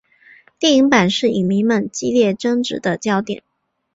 [0.57, 3.43] 电影版是影迷们激烈争执的焦点。